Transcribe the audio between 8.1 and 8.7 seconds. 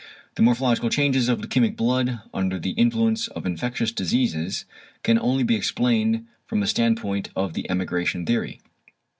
theory.